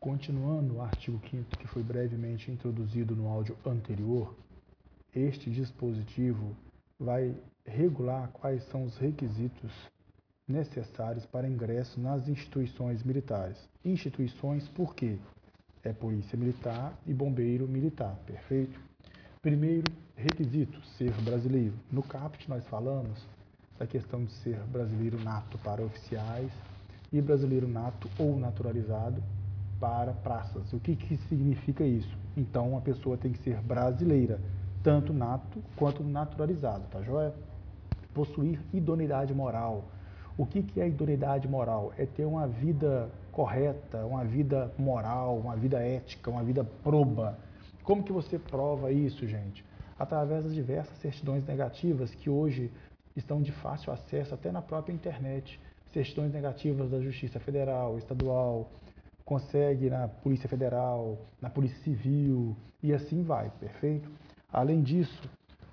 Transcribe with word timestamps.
Continuando 0.00 0.76
o 0.76 0.80
artigo 0.80 1.20
5 1.30 1.58
que 1.58 1.66
foi 1.66 1.82
brevemente 1.82 2.50
introduzido 2.50 3.14
no 3.14 3.28
áudio 3.28 3.54
anterior, 3.66 4.34
este 5.14 5.50
dispositivo 5.50 6.56
vai 6.98 7.36
regular 7.66 8.30
quais 8.32 8.64
são 8.70 8.84
os 8.84 8.96
requisitos 8.96 9.70
necessários 10.48 11.26
para 11.26 11.46
ingresso 11.46 12.00
nas 12.00 12.28
instituições 12.28 13.02
militares. 13.02 13.58
Instituições 13.84 14.66
por 14.68 14.94
quê? 14.94 15.18
É 15.84 15.92
Polícia 15.92 16.38
Militar 16.38 16.98
e 17.06 17.12
Bombeiro 17.12 17.68
Militar, 17.68 18.16
perfeito? 18.24 18.80
Primeiro 19.42 19.92
requisito, 20.16 20.80
ser 20.96 21.12
brasileiro. 21.20 21.74
No 21.92 22.02
CAPT 22.02 22.48
nós 22.48 22.66
falamos 22.68 23.28
da 23.78 23.86
questão 23.86 24.24
de 24.24 24.32
ser 24.32 24.56
brasileiro 24.60 25.22
nato 25.22 25.58
para 25.58 25.82
oficiais 25.82 26.50
e 27.12 27.20
brasileiro 27.20 27.68
nato 27.68 28.08
ou 28.18 28.38
naturalizado 28.38 29.22
para 29.80 30.12
praças. 30.12 30.72
O 30.72 30.78
que, 30.78 30.94
que 30.94 31.16
significa 31.28 31.82
isso? 31.82 32.16
Então, 32.36 32.76
a 32.76 32.80
pessoa 32.80 33.16
tem 33.16 33.32
que 33.32 33.38
ser 33.38 33.56
brasileira, 33.62 34.38
tanto 34.82 35.12
nato 35.12 35.62
quanto 35.74 36.04
naturalizado, 36.04 36.84
tá 36.90 37.02
joia? 37.02 37.34
Possuir 38.14 38.60
idoneidade 38.72 39.34
moral. 39.34 39.84
O 40.36 40.46
que, 40.46 40.62
que 40.62 40.80
é 40.80 40.88
idoneidade 40.88 41.48
moral? 41.48 41.92
É 41.98 42.04
ter 42.04 42.24
uma 42.24 42.46
vida 42.46 43.10
correta, 43.32 44.04
uma 44.04 44.24
vida 44.24 44.72
moral, 44.78 45.38
uma 45.38 45.56
vida 45.56 45.78
ética, 45.78 46.30
uma 46.30 46.42
vida 46.42 46.64
proba. 46.82 47.38
Como 47.82 48.02
que 48.02 48.12
você 48.12 48.38
prova 48.38 48.92
isso, 48.92 49.26
gente? 49.26 49.64
Através 49.98 50.44
das 50.44 50.54
diversas 50.54 50.96
certidões 50.98 51.44
negativas 51.46 52.14
que 52.14 52.30
hoje 52.30 52.70
estão 53.16 53.42
de 53.42 53.52
fácil 53.52 53.92
acesso 53.92 54.34
até 54.34 54.50
na 54.50 54.62
própria 54.62 54.92
internet. 54.92 55.60
Certidões 55.92 56.32
negativas 56.32 56.90
da 56.90 57.00
Justiça 57.00 57.40
Federal, 57.40 57.98
Estadual, 57.98 58.70
consegue 59.30 59.88
na 59.88 60.08
Polícia 60.08 60.48
Federal, 60.48 61.16
na 61.40 61.48
Polícia 61.48 61.78
Civil 61.84 62.56
e 62.82 62.92
assim 62.92 63.22
vai, 63.22 63.48
perfeito? 63.60 64.10
Além 64.52 64.82
disso, 64.82 65.22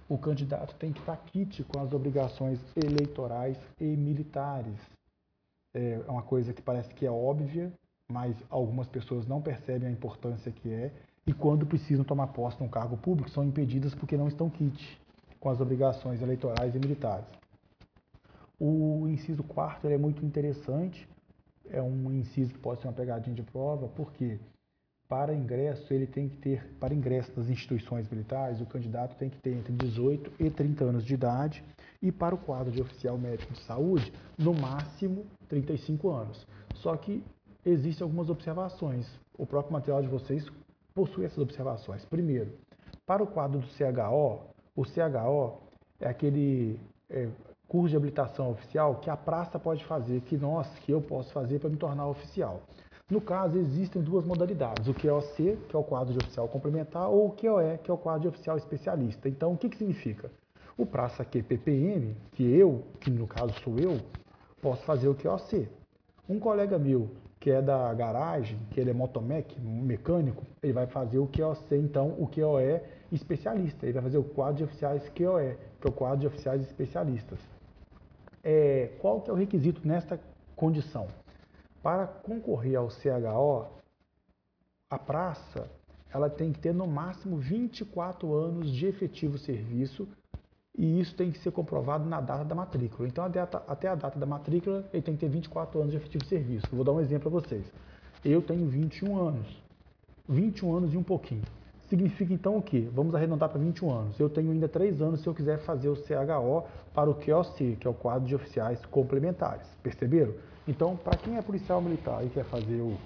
o 0.08 0.16
candidato 0.16 0.76
tem 0.76 0.94
que 0.94 1.00
estar 1.00 1.18
quite 1.18 1.64
com 1.64 1.80
as 1.80 1.92
obrigações 1.92 2.60
eleitorais 2.76 3.58
e 3.82 3.84
militares. 3.84 4.80
É 5.74 6.00
uma 6.08 6.22
coisa 6.22 6.54
que 6.54 6.62
parece 6.62 6.94
que 6.94 7.04
é 7.04 7.10
óbvia, 7.10 7.74
mas 8.12 8.36
algumas 8.48 8.88
pessoas 8.88 9.26
não 9.26 9.42
percebem 9.42 9.90
a 9.90 9.92
importância 9.92 10.52
que 10.52 10.72
é 10.72 10.92
e 11.26 11.34
quando 11.34 11.66
precisam 11.66 12.06
tomar 12.06 12.28
posse 12.28 12.62
num 12.62 12.70
cargo 12.70 12.96
público 12.96 13.32
são 13.32 13.44
impedidas 13.44 13.96
porque 13.96 14.16
não 14.16 14.28
estão 14.28 14.52
quite 14.52 15.02
com 15.40 15.50
as 15.50 15.60
obrigações 15.60 16.22
eleitorais 16.22 16.76
e 16.76 16.80
militares. 16.80 17.28
O 18.60 19.08
inciso 19.08 19.42
quarto 19.42 19.88
é 19.88 19.98
muito 19.98 20.24
interessante 20.24 21.10
é 21.72 21.82
um 21.82 22.12
inciso 22.12 22.54
que 22.54 22.60
pode 22.60 22.82
ser 22.82 22.88
uma 22.88 22.94
pegadinha 22.94 23.36
de 23.36 23.44
prova, 23.44 23.88
porque 23.90 24.40
para 25.08 25.34
ingresso 25.34 25.94
ele 25.94 26.06
tem 26.06 26.28
que 26.28 26.36
ter, 26.38 26.66
para 26.80 26.94
ingresso 26.94 27.32
nas 27.38 27.48
instituições 27.48 28.10
militares, 28.10 28.60
o 28.60 28.66
candidato 28.66 29.16
tem 29.16 29.30
que 29.30 29.38
ter 29.38 29.52
entre 29.52 29.72
18 29.74 30.34
e 30.40 30.50
30 30.50 30.84
anos 30.84 31.06
de 31.06 31.14
idade 31.14 31.64
e 32.02 32.12
para 32.12 32.36
o 32.36 32.38
quadro 32.38 32.72
de 32.72 32.82
oficial 32.82 33.18
médico 33.18 33.54
de 33.54 33.62
saúde, 33.62 34.12
no 34.38 34.54
máximo 34.54 35.26
35 35.48 36.10
anos. 36.10 36.46
Só 36.76 36.96
que 36.98 37.24
existem 37.66 38.04
algumas 38.04 38.30
observações. 38.30 39.08
O 39.38 39.46
próprio 39.46 39.74
material 39.74 40.02
de 40.02 40.08
vocês 40.08 40.46
possui 40.94 41.26
essas 41.26 41.40
observações. 41.40 42.04
Primeiro, 42.06 42.52
para 43.06 43.24
o 43.24 43.28
quadro 43.28 43.60
do 43.60 43.68
CHO, 43.68 44.42
o 44.76 44.84
CHO 44.84 45.62
é 46.02 46.08
aquele 46.08 46.80
é, 47.10 47.30
curso 47.68 47.90
de 47.90 47.98
habilitação 47.98 48.52
oficial 48.52 48.96
que 48.96 49.10
a 49.10 49.18
praça 49.18 49.60
pode 49.60 49.84
fazer, 49.84 50.22
que 50.22 50.38
nós, 50.38 50.68
que 50.80 50.92
eu 50.92 51.02
posso 51.02 51.32
fazer 51.34 51.60
para 51.60 51.70
me 51.70 51.76
tornar 51.76 52.08
oficial. 52.08 52.62
No 53.10 53.22
caso, 53.22 53.58
existem 53.58 54.02
duas 54.02 54.26
modalidades, 54.26 54.88
o 54.88 54.94
QOC, 54.94 55.58
que 55.68 55.76
é 55.76 55.80
o 55.80 55.84
quadro 55.84 56.14
de 56.14 56.20
oficial 56.20 56.48
complementar, 56.48 57.10
ou 57.10 57.28
o 57.28 57.32
QOE, 57.32 57.78
que 57.82 57.90
é 57.90 57.94
o 57.94 57.98
quadro 57.98 58.24
de 58.24 58.28
oficial 58.28 58.58
especialista. 58.58 59.30
Então, 59.30 59.54
o 59.54 59.58
que, 59.58 59.70
que 59.70 59.78
significa? 59.78 60.30
O 60.78 60.86
praça 60.86 61.24
QPPM, 61.24 62.16
que 62.34 62.44
eu, 62.44 62.84
que 63.00 63.10
no 63.10 63.26
caso 63.26 63.54
sou 63.64 63.80
eu, 63.80 63.98
posso 64.62 64.84
fazer 64.84 65.08
o 65.08 65.16
QOC. 65.16 65.70
Um 66.28 66.38
colega 66.38 66.78
meu, 66.78 67.10
que 67.40 67.50
é 67.50 67.62
da 67.62 67.94
garagem, 67.94 68.60
que 68.72 68.80
ele 68.80 68.90
é 68.90 68.94
motomec, 68.94 69.58
mecânico, 69.62 70.46
ele 70.62 70.74
vai 70.74 70.88
fazer 70.88 71.18
o 71.18 71.28
QOC, 71.28 71.76
então 71.76 72.10
o 72.20 72.28
QOE 72.28 72.82
especialista. 73.10 73.86
Ele 73.86 73.94
vai 73.94 74.04
fazer 74.04 74.18
o 74.18 74.24
quadro 74.24 74.58
de 74.58 74.64
oficiais 74.66 75.08
QOE, 75.10 75.56
que 75.80 75.88
é 75.88 75.90
o 75.90 75.94
quadro 75.94 76.20
de 76.20 76.28
oficiais 76.28 76.62
especialistas 76.62 77.57
é, 78.44 78.92
qual 79.00 79.22
que 79.22 79.30
é 79.30 79.34
o 79.34 79.36
requisito 79.36 79.86
nesta 79.88 80.20
condição? 80.56 81.08
Para 81.82 82.08
concorrer 82.08 82.78
ao 82.78 82.90
CHO, 82.90 83.68
a 84.90 85.00
praça 85.00 85.70
ela 86.14 86.30
tem 86.30 86.52
que 86.52 86.60
ter 86.60 86.74
no 86.74 86.88
máximo 86.88 87.38
24 87.38 88.34
anos 88.34 88.72
de 88.72 88.86
efetivo 88.86 89.38
serviço 89.38 90.08
e 90.78 91.00
isso 91.00 91.16
tem 91.16 91.32
que 91.32 91.40
ser 91.40 91.52
comprovado 91.52 92.08
na 92.08 92.22
data 92.22 92.46
da 92.46 92.54
matrícula. 92.54 93.08
Então, 93.08 93.26
até 93.26 93.88
a 93.88 93.96
data 93.96 94.20
da 94.20 94.26
matrícula, 94.26 94.88
ele 94.94 95.02
tem 95.02 95.16
que 95.16 95.20
ter 95.20 95.30
24 95.30 95.80
anos 95.80 95.92
de 95.92 95.98
efetivo 95.98 96.24
serviço. 96.26 96.68
vou 96.72 96.84
dar 96.84 96.92
um 96.92 97.00
exemplo 97.00 97.32
para 97.32 97.42
vocês. 97.42 97.66
Eu 98.24 98.42
tenho 98.42 98.68
21 98.68 99.18
anos. 99.18 99.48
21 100.30 100.76
anos 100.76 100.94
e 100.94 100.98
um 100.98 101.04
pouquinho. 101.04 101.44
Significa 101.90 102.34
então 102.34 102.58
o 102.58 102.62
quê? 102.62 102.90
Vamos 102.94 103.16
arredondar 103.16 103.50
para 103.50 103.60
21 103.60 103.92
anos. 103.92 104.20
Eu 104.20 104.30
tenho 104.30 104.52
ainda 104.52 104.68
3 104.68 105.02
anos 105.02 105.22
se 105.22 105.28
eu 105.28 105.34
quiser 105.34 105.60
fazer 105.60 105.88
o 105.88 105.96
CHO 105.96 106.66
para 106.94 107.10
o 107.10 107.16
QOC, 107.16 107.78
que 107.80 107.88
é 107.88 107.90
o 107.90 107.94
quadro 107.94 108.28
de 108.28 108.36
oficiais 108.36 108.84
complementares. 108.88 109.66
Perceberam? 109.82 110.34
Então, 110.68 110.98
para 110.98 111.16
quem 111.18 111.38
é 111.38 111.42
policial 111.42 111.82
militar 111.82 112.26
e 112.26 112.30
quer 112.30 112.44
fazer 112.44 112.82
o 112.82 112.98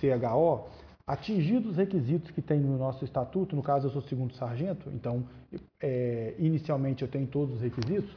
CHO, 0.00 0.64
atingidos 1.06 1.72
os 1.72 1.76
requisitos 1.76 2.30
que 2.30 2.40
tem 2.40 2.58
no 2.58 2.78
nosso 2.78 3.04
estatuto, 3.04 3.54
no 3.54 3.62
caso 3.62 3.88
eu 3.88 3.90
sou 3.90 4.00
segundo 4.00 4.34
sargento, 4.34 4.88
então 4.94 5.22
é, 5.78 6.34
inicialmente 6.38 7.02
eu 7.02 7.08
tenho 7.08 7.26
todos 7.26 7.56
os 7.56 7.60
requisitos, 7.60 8.10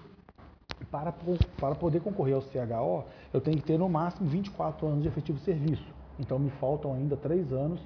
para, 0.90 1.12
para 1.60 1.76
poder 1.76 2.00
concorrer 2.00 2.36
ao 2.36 2.42
CHO, 2.42 3.04
eu 3.34 3.42
tenho 3.42 3.58
que 3.58 3.64
ter 3.64 3.78
no 3.78 3.90
máximo 3.90 4.30
24 4.30 4.88
anos 4.88 5.02
de 5.02 5.10
efetivo 5.10 5.40
serviço. 5.40 5.86
Então 6.18 6.40
me 6.40 6.52
faltam 6.52 6.94
ainda 6.94 7.18
3 7.18 7.52
anos 7.52 7.82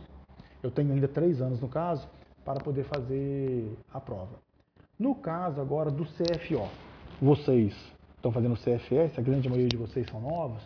eu 0.63 0.72
tenho 0.72 0.94
ainda 0.94 1.07
três 1.07 1.41
anos 1.41 1.59
no 1.59 1.67
caso 1.67 2.07
para 2.45 2.59
poder 2.59 2.83
fazer 2.83 3.77
a 3.94 3.99
prova. 3.99 4.39
No 4.97 5.16
caso 5.16 5.59
agora 5.59 5.89
do 5.89 6.05
CFO, 6.05 6.67
vocês 7.22 7.75
estão 8.16 8.31
fazendo 8.31 8.53
o 8.53 8.57
CFS, 8.57 9.17
a 9.17 9.22
grande 9.22 9.49
maioria 9.49 9.69
de 9.69 9.77
vocês 9.77 10.07
são 10.09 10.22
novos 10.22 10.61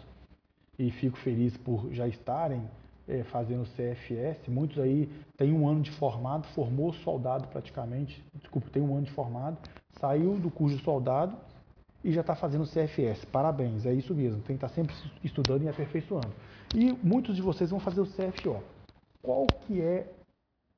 e 0.77 0.91
fico 0.91 1.17
feliz 1.17 1.55
por 1.57 1.89
já 1.91 2.07
estarem 2.07 2.61
é, 3.07 3.23
fazendo 3.23 3.63
o 3.63 3.65
CFS. 3.65 4.47
Muitos 4.47 4.79
aí 4.79 5.09
têm 5.37 5.53
um 5.53 5.67
ano 5.67 5.81
de 5.81 5.91
formado, 5.91 6.45
formou 6.47 6.91
soldado 6.93 7.47
praticamente, 7.47 8.23
desculpa, 8.33 8.69
tem 8.69 8.81
um 8.81 8.95
ano 8.95 9.05
de 9.05 9.11
formado, 9.11 9.57
saiu 9.99 10.35
do 10.35 10.51
curso 10.51 10.75
de 10.75 10.83
soldado 10.83 11.37
e 12.03 12.11
já 12.11 12.21
está 12.21 12.35
fazendo 12.35 12.63
o 12.63 12.67
CFS. 12.67 13.23
Parabéns, 13.25 13.85
é 13.85 13.93
isso 13.93 14.13
mesmo, 14.13 14.41
tem 14.41 14.57
que 14.57 14.65
estar 14.65 14.69
tá 14.69 14.73
sempre 14.73 14.93
estudando 15.23 15.63
e 15.63 15.69
aperfeiçoando. 15.69 16.33
E 16.75 16.91
muitos 17.01 17.35
de 17.35 17.41
vocês 17.41 17.69
vão 17.69 17.79
fazer 17.79 18.01
o 18.01 18.05
CFO 18.05 18.61
qual 19.25 19.47
que 19.65 19.81
é 19.81 20.07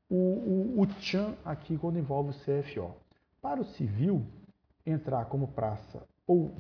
o, 0.10 0.16
o, 0.16 0.82
o 0.82 0.88
tchan 0.88 1.36
aqui 1.44 1.78
quando 1.78 2.00
envolve 2.00 2.30
o 2.30 2.34
CFO. 2.34 2.96
Para 3.42 3.60
o 3.60 3.66
civil, 3.66 4.26
entrar 4.86 5.26
como 5.26 5.50
praça 5.50 6.02
ou 6.26 6.56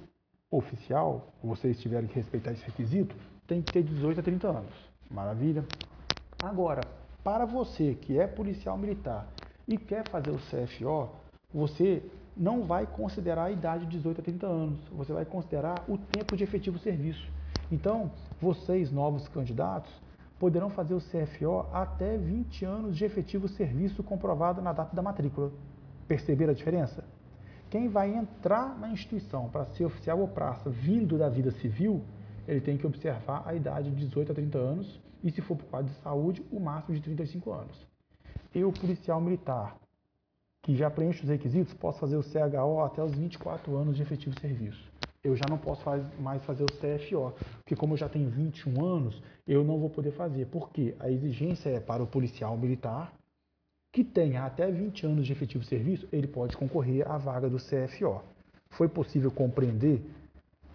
oficial, 0.52 1.34
vocês 1.42 1.80
tiverem 1.80 2.08
que 2.08 2.16
respeitar 2.16 2.52
esse 2.52 2.64
requisito, 2.66 3.16
tem 3.48 3.62
que 3.62 3.72
ter 3.72 3.84
18 3.84 4.20
a 4.20 4.24
30 4.24 4.48
anos. 4.48 4.74
Maravilha? 5.10 5.66
Agora, 6.44 6.82
para 7.24 7.46
você 7.46 7.96
que 7.96 8.20
é 8.20 8.28
policial 8.28 8.78
militar 8.78 9.28
e 9.68 9.78
quer 9.78 10.08
fazer 10.10 10.32
o 10.32 10.38
CFO, 10.38 11.10
você 11.54 12.04
não 12.36 12.64
vai 12.64 12.86
considerar 12.86 13.46
a 13.46 13.52
idade 13.52 13.86
de 13.86 13.98
18 13.98 14.22
a 14.22 14.24
30 14.24 14.46
anos, 14.46 14.80
você 14.90 15.12
vai 15.12 15.26
considerar 15.26 15.84
o 15.88 15.98
tempo 15.98 16.36
de 16.36 16.44
efetivo 16.44 16.78
serviço. 16.80 17.28
Então, 17.72 18.12
vocês, 18.40 18.92
novos 18.92 19.28
candidatos, 19.30 19.92
poderão 20.40 20.70
fazer 20.70 20.94
o 20.94 21.02
CFO 21.02 21.66
até 21.74 22.18
20 22.18 22.66
anos 22.66 22.96
de 22.96 23.06
efetivo 23.06 23.48
serviço 23.48 24.04
comprovado 24.04 24.62
na 24.62 24.72
data 24.72 24.96
da 24.96 25.02
matrícula. 25.02 25.52
Perceberam 26.08 26.52
a 26.52 26.56
diferença? 26.56 27.04
Quem 27.70 27.90
vai 27.90 28.16
entrar 28.16 28.78
na 28.80 28.90
instituição 28.90 29.50
para 29.50 29.66
ser 29.66 29.86
oficial 29.86 30.20
ou 30.20 30.28
praça 30.28 30.70
vindo 30.70 31.18
da 31.18 31.28
vida 31.28 31.52
civil, 31.52 32.02
ele 32.48 32.62
tem 32.62 32.78
que 32.78 32.88
observar 32.88 33.44
a 33.46 33.54
idade 33.54 33.90
de 33.90 34.06
18 34.06 34.32
a 34.32 34.36
30 34.36 34.58
anos 34.58 35.02
e, 35.22 35.32
se 35.32 35.42
for 35.42 35.58
por 35.58 35.66
quadro 35.66 35.92
de 35.92 36.00
saúde, 36.00 36.46
o 36.52 36.60
máximo 36.60 36.96
de 36.96 37.02
35 37.02 37.52
anos. 37.52 37.88
Eu, 38.56 38.72
policial 38.72 39.20
militar, 39.20 39.76
que 40.62 40.76
já 40.76 40.90
preenche 40.90 41.24
os 41.24 41.30
requisitos, 41.30 41.74
posso 41.74 42.00
fazer 42.00 42.16
o 42.16 42.24
CHO 42.24 42.82
até 42.82 43.04
os 43.04 43.14
24 43.14 43.76
anos 43.76 43.98
de 43.98 44.02
efetivo 44.02 44.40
serviço 44.40 44.97
eu 45.28 45.36
já 45.36 45.46
não 45.50 45.58
posso 45.58 45.82
faz, 45.84 46.04
mais 46.20 46.44
fazer 46.46 46.64
o 46.64 46.68
CFO, 46.68 47.34
porque 47.58 47.76
como 47.76 47.94
eu 47.94 47.98
já 47.98 48.08
tenho 48.08 48.30
21 48.30 48.84
anos, 48.84 49.22
eu 49.46 49.64
não 49.64 49.78
vou 49.78 49.90
poder 49.90 50.12
fazer, 50.12 50.48
porque 50.48 50.96
a 51.00 51.10
exigência 51.12 51.70
é 51.70 51.80
para 51.80 52.02
o 52.02 52.08
policial 52.08 52.58
militar 52.58 53.14
que 53.92 54.04
tenha 54.04 54.46
até 54.46 54.72
20 54.72 55.06
anos 55.06 55.26
de 55.26 55.32
efetivo 55.34 55.64
serviço, 55.64 56.08
ele 56.12 56.28
pode 56.28 56.56
concorrer 56.56 57.10
à 57.10 57.18
vaga 57.18 57.50
do 57.50 57.58
CFO. 57.58 58.22
Foi 58.70 58.88
possível 58.88 59.32
compreender? 59.32 60.02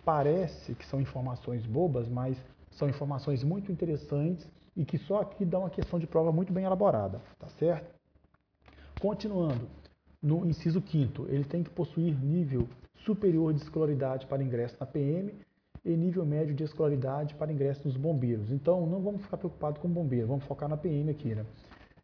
Parece 0.04 0.74
que 0.74 0.84
são 0.86 1.00
informações 1.00 1.64
bobas, 1.64 2.08
mas 2.08 2.36
São 2.72 2.88
informações 2.88 3.44
muito 3.44 3.70
interessantes 3.70 4.48
e 4.74 4.84
que 4.84 4.98
só 4.98 5.20
aqui 5.20 5.44
dá 5.44 5.58
uma 5.58 5.70
questão 5.70 5.98
de 5.98 6.06
prova 6.06 6.32
muito 6.32 6.52
bem 6.52 6.64
elaborada, 6.64 7.20
tá 7.38 7.46
certo? 7.58 7.94
Continuando, 9.00 9.68
no 10.22 10.46
inciso 10.46 10.82
5 10.86 11.26
ele 11.28 11.44
tem 11.44 11.62
que 11.62 11.70
possuir 11.70 12.18
nível 12.18 12.66
superior 13.04 13.52
de 13.52 13.62
escolaridade 13.62 14.26
para 14.26 14.42
ingresso 14.42 14.76
na 14.78 14.86
PM 14.86 15.34
e 15.84 15.96
nível 15.96 16.24
médio 16.24 16.54
de 16.54 16.62
escolaridade 16.64 17.34
para 17.34 17.52
ingresso 17.52 17.86
nos 17.86 17.96
bombeiros. 17.96 18.50
Então, 18.50 18.86
não 18.86 19.00
vamos 19.00 19.22
ficar 19.22 19.36
preocupados 19.36 19.80
com 19.80 19.88
bombeiro, 19.88 20.28
vamos 20.28 20.44
focar 20.44 20.68
na 20.68 20.76
PM 20.76 21.10
aqui, 21.10 21.34
né? 21.34 21.44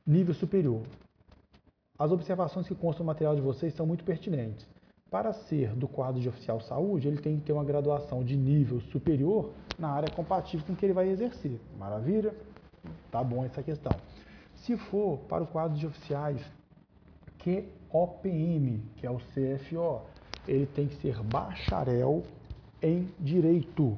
Nível 0.06 0.34
superior. 0.34 0.82
As 1.98 2.10
observações 2.10 2.66
que 2.66 2.74
constam 2.74 3.04
no 3.04 3.08
material 3.08 3.34
de 3.34 3.40
vocês 3.40 3.74
são 3.74 3.86
muito 3.86 4.04
pertinentes. 4.04 4.66
Para 5.10 5.32
ser 5.32 5.74
do 5.74 5.88
quadro 5.88 6.20
de 6.20 6.28
oficial 6.28 6.60
saúde, 6.60 7.08
ele 7.08 7.20
tem 7.20 7.38
que 7.38 7.46
ter 7.46 7.52
uma 7.52 7.64
graduação 7.64 8.22
de 8.22 8.36
nível 8.36 8.80
superior 8.80 9.52
na 9.78 9.88
área 9.88 10.10
compatível 10.10 10.66
com 10.66 10.76
que 10.76 10.84
ele 10.84 10.92
vai 10.92 11.08
exercer. 11.08 11.58
Maravilha? 11.78 12.34
Tá 13.10 13.22
bom 13.24 13.44
essa 13.44 13.62
questão. 13.62 13.92
Se 14.54 14.76
for 14.76 15.18
para 15.20 15.42
o 15.42 15.46
quadro 15.46 15.78
de 15.78 15.86
oficiais 15.86 16.40
QOPM, 17.38 18.82
que 18.96 19.06
é 19.06 19.10
o 19.10 19.18
CFO, 19.18 20.02
ele 20.48 20.66
tem 20.66 20.88
que 20.88 20.96
ser 20.96 21.22
bacharel 21.22 22.24
em 22.82 23.08
direito. 23.20 23.96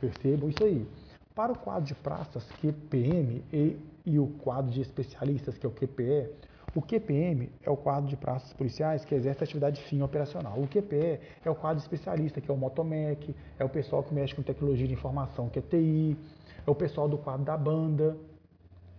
Percebam 0.00 0.48
isso 0.48 0.64
aí. 0.64 0.86
Para 1.34 1.52
o 1.52 1.58
quadro 1.58 1.84
de 1.84 1.94
praças 1.94 2.44
QPM 2.60 3.44
e, 3.52 3.76
e 4.04 4.18
o 4.18 4.26
quadro 4.26 4.70
de 4.72 4.80
especialistas, 4.80 5.56
que 5.58 5.66
é 5.66 5.68
o 5.68 5.72
QPE, 5.72 6.30
o 6.74 6.80
QPM 6.80 7.50
é 7.62 7.70
o 7.70 7.76
quadro 7.76 8.08
de 8.08 8.16
praças 8.16 8.52
policiais 8.52 9.04
que 9.04 9.14
exerce 9.14 9.42
atividade 9.42 9.82
fim 9.88 10.02
operacional. 10.02 10.58
O 10.58 10.68
QPE 10.68 11.20
é 11.44 11.50
o 11.50 11.54
quadro 11.54 11.82
especialista, 11.82 12.40
que 12.40 12.50
é 12.50 12.54
o 12.54 12.56
Motomec, 12.56 13.34
é 13.58 13.64
o 13.64 13.68
pessoal 13.68 14.02
que 14.02 14.14
mexe 14.14 14.34
com 14.34 14.42
tecnologia 14.42 14.86
de 14.86 14.94
informação, 14.94 15.48
que 15.48 15.58
é 15.58 15.62
TI, 15.62 16.16
é 16.66 16.70
o 16.70 16.74
pessoal 16.74 17.08
do 17.08 17.18
quadro 17.18 17.44
da 17.44 17.56
banda, 17.56 18.16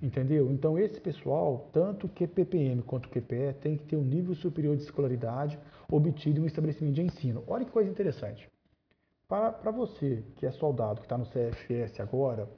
entendeu? 0.01 0.51
Então, 0.51 0.77
esse 0.79 0.99
pessoal, 0.99 1.69
tanto 1.71 2.07
o 2.07 2.09
QPPM 2.09 2.81
quanto 2.81 3.05
o 3.05 3.09
QPE, 3.09 3.53
tem 3.61 3.77
que 3.77 3.85
ter 3.85 3.95
um 3.95 4.03
nível 4.03 4.33
superior 4.35 4.75
de 4.75 4.83
escolaridade 4.83 5.59
obtido 5.89 6.39
em 6.39 6.43
um 6.43 6.47
estabelecimento 6.47 6.95
de 6.95 7.01
ensino. 7.03 7.43
Olha 7.47 7.65
que 7.65 7.71
coisa 7.71 7.89
interessante. 7.89 8.49
Para, 9.27 9.51
para 9.51 9.71
você 9.71 10.23
que 10.35 10.45
é 10.45 10.51
soldado, 10.51 10.99
que 10.99 11.05
está 11.05 11.17
no 11.17 11.25
CFS 11.25 11.99
agora, 11.99 12.49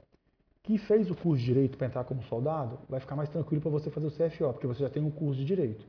que 0.62 0.78
fez 0.78 1.10
o 1.10 1.14
curso 1.14 1.40
de 1.40 1.44
Direito 1.44 1.76
para 1.76 1.86
entrar 1.86 2.04
como 2.04 2.22
soldado, 2.22 2.78
vai 2.88 2.98
ficar 2.98 3.14
mais 3.14 3.28
tranquilo 3.28 3.60
para 3.60 3.70
você 3.70 3.90
fazer 3.90 4.06
o 4.06 4.10
CFO, 4.10 4.52
porque 4.52 4.66
você 4.66 4.80
já 4.80 4.90
tem 4.90 5.02
um 5.02 5.10
curso 5.10 5.38
de 5.38 5.44
Direito. 5.44 5.86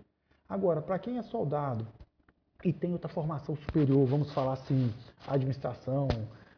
Agora, 0.47 0.81
para 0.81 0.99
quem 0.99 1.17
é 1.17 1.23
soldado 1.23 1.87
e 2.63 2.73
tem 2.73 2.91
outra 2.91 3.09
formação 3.09 3.55
superior, 3.55 4.05
vamos 4.05 4.33
falar 4.33 4.53
assim, 4.53 4.93
administração, 5.27 6.07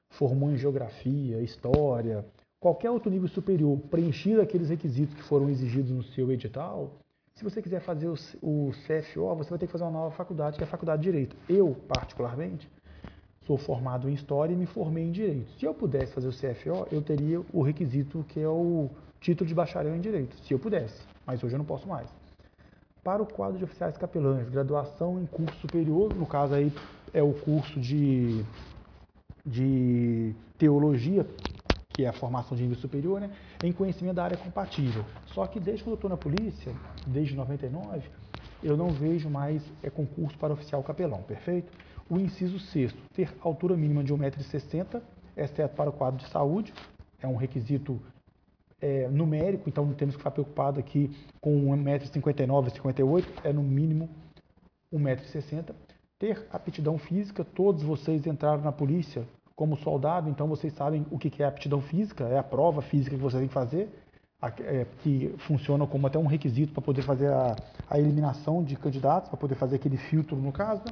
formou 0.09 0.51
em 0.51 0.57
Geografia, 0.57 1.41
História, 1.41 2.25
qualquer 2.59 2.89
outro 2.89 3.09
nível 3.11 3.27
superior, 3.27 3.77
preenchido 3.89 4.41
aqueles 4.41 4.69
requisitos 4.69 5.15
que 5.15 5.23
foram 5.23 5.49
exigidos 5.49 5.91
no 5.91 6.03
seu 6.03 6.31
edital, 6.31 6.91
se 7.37 7.43
você 7.43 7.61
quiser 7.61 7.81
fazer 7.81 8.07
o, 8.07 8.71
CFO, 8.71 9.35
você 9.35 9.49
vai 9.51 9.59
ter 9.59 9.67
que 9.67 9.71
fazer 9.71 9.83
uma 9.83 9.91
nova 9.91 10.15
faculdade, 10.15 10.57
que 10.57 10.63
é 10.63 10.65
a 10.65 10.69
Faculdade 10.69 11.03
de 11.03 11.11
Direito. 11.11 11.35
Eu, 11.47 11.75
particularmente, 11.87 12.67
sou 13.45 13.59
formado 13.59 14.09
em 14.09 14.13
História 14.13 14.53
e 14.53 14.57
me 14.57 14.65
formei 14.65 15.03
em 15.03 15.11
Direito. 15.11 15.51
Se 15.59 15.65
eu 15.65 15.71
pudesse 15.71 16.13
fazer 16.13 16.27
o 16.27 16.31
CFO, 16.31 16.87
eu 16.91 16.99
teria 16.99 17.39
o 17.53 17.61
requisito 17.61 18.25
que 18.27 18.39
é 18.39 18.49
o 18.49 18.89
título 19.21 19.47
de 19.47 19.53
bacharel 19.53 19.95
em 19.95 20.01
Direito, 20.01 20.35
se 20.37 20.51
eu 20.51 20.57
pudesse, 20.57 20.99
mas 21.27 21.43
hoje 21.43 21.53
eu 21.53 21.59
não 21.59 21.65
posso 21.65 21.87
mais. 21.87 22.09
Para 23.03 23.21
o 23.21 23.25
quadro 23.25 23.59
de 23.59 23.63
oficiais 23.63 23.95
capelães, 23.97 24.49
graduação 24.49 25.21
em 25.21 25.25
curso 25.27 25.59
superior, 25.59 26.13
no 26.15 26.25
caso 26.25 26.55
aí 26.55 26.73
é 27.13 27.21
o 27.21 27.33
curso 27.33 27.79
de, 27.79 28.43
de 29.45 30.33
teologia, 30.57 31.25
que 31.97 32.05
é 32.05 32.09
a 32.09 32.13
formação 32.13 32.55
de 32.55 32.61
nível 32.61 32.77
superior, 32.77 33.19
né, 33.19 33.31
em 33.63 33.73
conhecimento 33.73 34.17
da 34.17 34.23
área 34.23 34.37
compatível. 34.37 35.03
Só 35.25 35.47
que 35.47 35.59
desde 35.59 35.83
que 35.83 35.89
eu 35.89 35.95
estou 35.95 36.07
na 36.07 36.15
polícia, 36.15 36.71
desde 37.07 37.35
99, 37.35 38.07
eu 38.61 38.77
não 38.77 38.89
vejo 38.89 39.27
mais 39.31 39.63
é, 39.81 39.89
concurso 39.89 40.37
para 40.37 40.53
oficial 40.53 40.83
capelão, 40.83 41.23
perfeito? 41.23 41.71
O 42.07 42.19
inciso 42.19 42.59
sexto, 42.59 42.99
ter 43.15 43.35
altura 43.41 43.75
mínima 43.75 44.03
de 44.03 44.13
1,60m, 44.13 45.01
exceto 45.35 45.75
para 45.75 45.89
o 45.89 45.93
quadro 45.93 46.23
de 46.23 46.29
saúde, 46.29 46.71
é 47.19 47.25
um 47.25 47.35
requisito 47.35 47.99
é, 48.79 49.07
numérico, 49.07 49.67
então 49.67 49.83
não 49.83 49.95
temos 49.95 50.13
que 50.13 50.19
ficar 50.19 50.29
preocupado 50.29 50.79
aqui 50.79 51.09
com 51.41 51.65
1,59m, 51.75 52.75
58 52.75 53.27
é 53.43 53.51
no 53.51 53.63
mínimo 53.63 54.07
1,60m. 54.93 55.73
Ter 56.19 56.45
aptidão 56.51 56.99
física, 56.99 57.43
todos 57.43 57.81
vocês 57.81 58.27
entraram 58.27 58.61
na 58.61 58.71
polícia 58.71 59.25
como 59.57 59.75
soldado, 59.75 60.29
então 60.29 60.47
vocês 60.47 60.71
sabem 60.73 61.03
o 61.09 61.17
que 61.17 61.41
é 61.41 61.45
aptidão 61.47 61.81
física, 61.81 62.25
é 62.25 62.37
a 62.37 62.43
prova 62.43 62.79
física 62.83 63.15
que 63.15 63.21
você 63.21 63.39
tem 63.39 63.47
que 63.47 63.53
fazer, 63.55 63.89
é, 64.59 64.85
que 65.01 65.33
funciona 65.47 65.87
como 65.87 66.05
até 66.05 66.19
um 66.19 66.27
requisito 66.27 66.71
para 66.71 66.83
poder 66.83 67.01
fazer 67.01 67.33
a, 67.33 67.55
a 67.89 67.97
eliminação 67.97 68.63
de 68.63 68.75
candidatos, 68.75 69.29
para 69.29 69.37
poder 69.37 69.55
fazer 69.55 69.77
aquele 69.77 69.97
filtro 69.97 70.37
no 70.37 70.51
caso. 70.51 70.83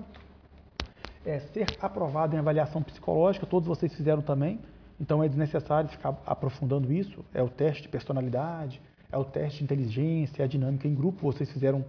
É, 1.24 1.40
ser 1.40 1.78
aprovado 1.80 2.36
em 2.36 2.40
avaliação 2.40 2.82
psicológica, 2.82 3.46
todos 3.46 3.68
vocês 3.68 3.94
fizeram 3.94 4.24
também, 4.24 4.60
então 5.00 5.24
é 5.24 5.28
desnecessário 5.28 5.88
ficar 5.88 6.20
aprofundando 6.26 6.92
isso. 6.92 7.24
É 7.36 7.44
o 7.44 7.50
teste 7.50 7.84
de 7.84 7.90
personalidade, 7.90 8.82
é 9.12 9.18
o 9.18 9.24
teste 9.24 9.60
de 9.60 9.66
inteligência, 9.66 10.42
é 10.42 10.46
a 10.46 10.48
dinâmica 10.48 10.88
em 10.88 10.96
grupo, 10.96 11.32
vocês 11.32 11.52
fizeram 11.52 11.86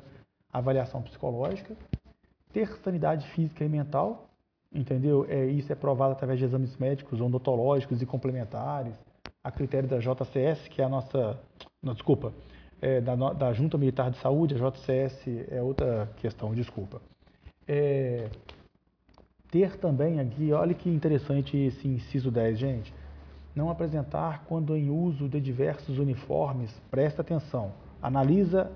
avaliação 0.53 1.01
psicológica. 1.01 1.75
Ter 2.53 2.69
sanidade 2.85 3.27
física 3.29 3.65
e 3.65 3.69
mental, 3.69 4.26
entendeu? 4.77 5.27
É, 5.29 5.47
isso 5.47 5.73
é 5.73 5.75
provado 5.75 6.13
através 6.13 6.39
de 6.39 6.45
exames 6.45 6.77
médicos, 6.77 7.21
odontológicos 7.21 8.03
e 8.03 8.07
complementares, 8.07 8.95
a 9.43 9.51
critério 9.51 9.89
da 9.89 9.99
JCS, 9.99 10.69
que 10.69 10.83
é 10.83 10.85
a 10.85 10.89
nossa. 10.89 11.39
Não, 11.83 11.95
desculpa, 11.95 12.33
é, 12.81 13.01
da, 13.01 13.15
da 13.33 13.53
Junta 13.53 13.79
Militar 13.79 14.11
de 14.11 14.19
Saúde, 14.19 14.55
a 14.55 14.59
JCS 14.59 15.29
é 15.51 15.63
outra 15.63 16.11
questão, 16.17 16.55
desculpa. 16.55 17.01
É, 17.67 18.29
ter 19.51 19.77
também 19.77 20.21
aqui, 20.21 20.53
olha 20.53 20.75
que 20.75 20.91
interessante 20.91 21.57
esse 21.57 21.89
inciso 21.89 22.31
10, 22.31 22.59
gente. 22.59 22.95
Não 23.55 23.71
apresentar 23.71 24.45
quando 24.47 24.77
em 24.77 24.91
uso 24.91 25.29
de 25.29 25.41
diversos 25.41 25.99
uniformes, 25.99 26.71
presta 26.91 27.23
atenção, 27.23 27.73
analisa 28.03 28.71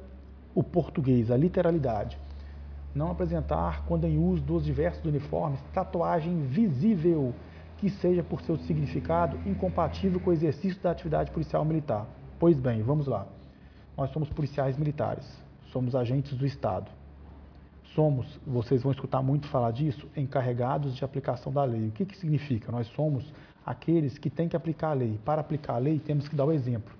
o 0.54 0.62
português, 0.62 1.30
a 1.30 1.36
literalidade. 1.36 2.18
Não 2.94 3.10
apresentar 3.10 3.84
quando 3.86 4.04
em 4.04 4.18
uso 4.18 4.42
dos 4.42 4.64
diversos 4.64 5.04
uniformes, 5.04 5.60
tatuagem 5.72 6.42
visível 6.42 7.34
que 7.78 7.88
seja 7.88 8.22
por 8.22 8.40
seu 8.42 8.56
significado 8.58 9.38
incompatível 9.46 10.20
com 10.20 10.30
o 10.30 10.32
exercício 10.32 10.80
da 10.82 10.90
atividade 10.90 11.30
policial 11.30 11.64
militar. 11.64 12.06
Pois 12.38 12.58
bem, 12.58 12.82
vamos 12.82 13.06
lá. 13.06 13.26
Nós 13.96 14.10
somos 14.10 14.28
policiais 14.28 14.76
militares, 14.76 15.26
somos 15.70 15.94
agentes 15.94 16.36
do 16.36 16.46
Estado 16.46 16.90
somos, 17.94 18.38
vocês 18.46 18.82
vão 18.82 18.92
escutar 18.92 19.22
muito 19.22 19.48
falar 19.48 19.72
disso, 19.72 20.08
encarregados 20.16 20.94
de 20.94 21.04
aplicação 21.04 21.52
da 21.52 21.64
lei. 21.64 21.88
O 21.88 21.92
que, 21.92 22.04
que 22.04 22.16
significa? 22.16 22.70
Nós 22.70 22.86
somos 22.88 23.32
aqueles 23.64 24.18
que 24.18 24.30
têm 24.30 24.48
que 24.48 24.56
aplicar 24.56 24.90
a 24.90 24.94
lei. 24.94 25.18
Para 25.24 25.40
aplicar 25.40 25.74
a 25.74 25.78
lei, 25.78 25.98
temos 25.98 26.28
que 26.28 26.36
dar 26.36 26.44
o 26.44 26.52
exemplo. 26.52 26.94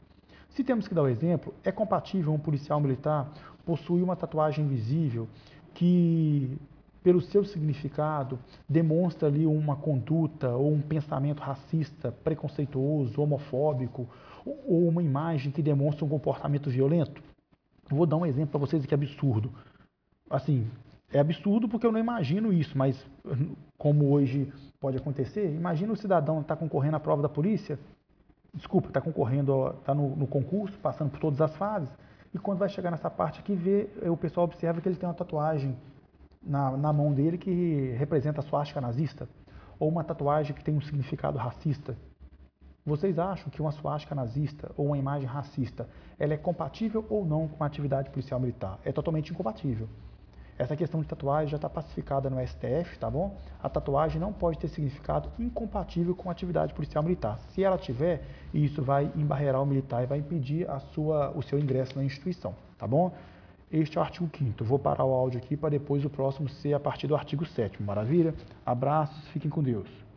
Se 0.51 0.65
temos 0.65 0.89
que 0.89 0.95
dar 0.95 1.03
o 1.03 1.09
exemplo, 1.09 1.55
é 1.65 1.71
compatível 1.71 2.33
um 2.33 2.39
policial 2.39 2.81
militar 2.81 3.31
possuir 3.65 4.03
uma 4.03 4.17
tatuagem 4.17 4.67
visível 4.67 5.29
que, 5.75 6.57
pelo 7.03 7.21
seu 7.21 7.45
significado, 7.45 8.39
demonstra 8.69 9.29
ali 9.29 9.47
uma 9.47 9.77
conduta 9.77 10.51
ou 10.51 10.73
um 10.73 10.81
pensamento 10.81 11.41
racista, 11.41 12.13
preconceituoso, 12.13 13.21
homofóbico, 13.21 14.09
ou 14.45 14.89
uma 14.89 15.03
imagem 15.03 15.53
que 15.53 15.63
demonstra 15.63 16.05
um 16.05 16.09
comportamento 16.09 16.71
violento? 16.71 17.23
Vou 17.89 18.07
dar 18.07 18.17
um 18.17 18.27
exemplo 18.27 18.53
para 18.53 18.61
vocês 18.61 18.85
que 18.87 18.95
é 18.95 18.97
absurdo. 18.97 19.51
Assim, 20.29 20.67
é 21.13 21.19
absurdo 21.19 21.69
porque 21.69 21.87
eu 21.87 21.93
não 21.93 21.99
imagino 21.99 22.53
isso, 22.53 22.79
mas 22.79 23.05
como 23.77 24.11
hoje 24.11 24.53
pode 24.79 24.97
acontecer, 24.97 25.53
imagina 25.53 25.93
o 25.93 25.97
cidadão 25.97 26.41
estar 26.41 26.55
tá 26.55 26.61
concorrendo 26.61 26.97
à 26.97 27.01
prova 27.01 27.23
da 27.23 27.29
polícia, 27.29 27.79
desculpa, 28.55 28.89
está 28.89 29.01
concorrendo, 29.01 29.75
está 29.81 29.95
no, 29.95 30.15
no, 30.15 30.27
concurso, 30.27 30.79
passando 30.79 31.11
por 31.11 31.21
todas 31.21 31.41
as 31.41 31.55
fases, 31.57 31.91
e 32.33 32.39
quando 32.39 32.59
vai 32.59 32.69
chegar 32.69 32.91
nessa 32.91 33.11
parte 33.11 33.41
aqui, 33.41 33.55
vê, 33.55 33.89
o 34.09 34.17
pessoal 34.17 34.45
observa 34.45 34.81
que 34.81 34.89
ele 34.89 34.97
tem 34.97 35.09
uma 35.09 35.15
tatuagem 35.15 35.77
na, 36.43 36.77
na 36.77 36.93
mão 36.93 37.13
dele 37.13 37.37
que 37.37 37.95
representa 37.99 38.41
a 38.41 38.43
suástica 38.43 38.81
nazista, 38.81 39.29
ou 39.79 39.89
uma 39.89 40.05
tatuagem 40.05 40.55
que 40.55 40.63
tem 40.63 40.77
um 40.77 40.81
significado 40.81 41.39
racista. 41.39 41.97
Vocês 42.85 43.19
acham 43.19 43.51
que 43.51 43.61
uma 43.61 43.73
suástica 43.73 44.15
nazista 44.15 44.71
ou 44.77 44.87
uma 44.87 44.99
imagem 44.99 45.29
racista, 45.29 45.89
ela 46.19 46.33
é 46.33 46.37
compatível 46.37 47.05
ou 47.11 47.25
não 47.25 47.49
com 47.49 47.63
a 47.63 47.67
atividade 47.67 48.11
policial 48.11 48.41
militar? 48.41 48.79
É 48.85 48.93
totalmente 48.93 49.33
incompatível. 49.33 49.89
Essa 50.61 50.77
questão 50.77 51.01
de 51.01 51.09
tatuagem 51.09 51.49
já 51.49 51.57
está 51.57 51.71
pacificada 51.71 52.29
no 52.29 52.39
STF, 52.47 52.99
tá 52.99 53.09
bom? 53.09 53.35
A 53.63 53.69
tatuagem 53.71 54.21
não 54.21 54.31
pode 54.31 54.59
ter 54.59 54.69
significado 54.69 55.31
incompatível 55.39 56.15
com 56.15 56.29
a 56.29 56.33
atividade 56.33 56.75
policial 56.75 57.03
militar. 57.03 57.39
Se 57.49 57.65
ela 57.65 57.79
tiver, 57.79 58.23
isso 58.53 58.83
vai 58.83 59.11
embarrear 59.17 59.59
o 59.59 59.65
militar 59.65 60.03
e 60.03 60.07
vai 60.07 60.19
impedir 60.19 60.69
a 60.69 60.79
sua, 60.79 61.31
o 61.35 61.43
seu 61.43 61.59
ingresso 61.59 61.97
na 61.97 62.05
instituição, 62.05 62.55
tá 62.77 62.87
bom? 62.87 63.11
Este 63.73 63.97
é 63.97 64.01
o 64.03 64.05
artigo 64.05 64.29
5 64.37 64.63
Vou 64.63 64.79
parar 64.79 65.05
o 65.07 65.15
áudio 65.15 65.39
aqui 65.39 65.57
para 65.57 65.71
depois 65.71 66.05
o 66.05 66.11
próximo 66.11 66.47
ser 66.47 66.75
a 66.75 66.81
partir 66.81 67.07
do 67.07 67.17
artigo 67.17 67.47
7 67.47 67.83
Maravilha? 67.83 68.35
Abraços, 68.67 69.29
fiquem 69.29 69.51
com 69.51 69.63
Deus. 69.63 70.01